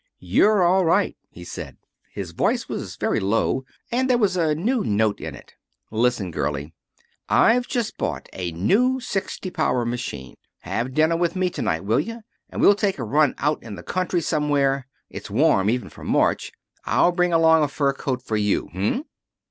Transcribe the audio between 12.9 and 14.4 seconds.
a run out in the country